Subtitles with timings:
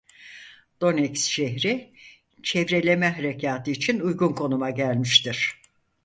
[0.81, 1.93] Donetsk şehri
[2.43, 5.61] çevreleme harekâtı için uygun konuma gelmiştir.